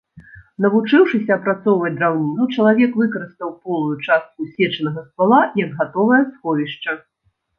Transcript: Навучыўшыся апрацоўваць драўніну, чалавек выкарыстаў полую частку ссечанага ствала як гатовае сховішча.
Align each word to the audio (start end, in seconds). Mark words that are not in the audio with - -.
Навучыўшыся 0.63 1.31
апрацоўваць 1.35 1.91
драўніну, 1.97 2.47
чалавек 2.55 2.91
выкарыстаў 3.03 3.49
полую 3.67 3.95
частку 4.07 4.47
ссечанага 4.51 5.03
ствала 5.09 5.41
як 5.63 5.77
гатовае 5.83 6.23
сховішча. 6.33 6.91